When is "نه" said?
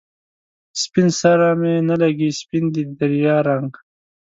1.89-1.95